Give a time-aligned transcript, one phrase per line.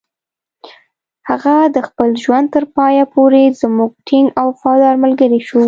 [1.29, 5.59] هغه د خپل ژوند تر پایه پورې زموږ ټینګ او وفادار ملګری شو.